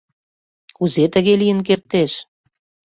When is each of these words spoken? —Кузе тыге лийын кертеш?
—Кузе 0.75 1.05
тыге 1.13 1.33
лийын 1.41 1.59
кертеш? 1.67 2.11